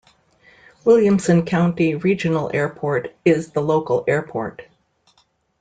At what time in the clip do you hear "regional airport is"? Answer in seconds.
1.93-3.51